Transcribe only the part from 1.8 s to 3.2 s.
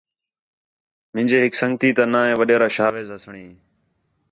تا ناں ہے وڈیرہ شاہ ویز